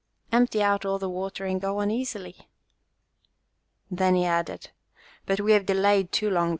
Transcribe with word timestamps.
Empty 0.31 0.63
out 0.63 0.83
all 0.83 0.97
that 0.97 1.07
water 1.09 1.45
and 1.45 1.61
go 1.61 1.77
on 1.77 1.91
easily." 1.91 2.49
Then 3.91 4.15
he 4.15 4.25
added, 4.25 4.71
"But 5.27 5.41
we 5.41 5.51
have 5.51 5.67
delayed 5.67 6.11
too 6.11 6.31
long. 6.31 6.49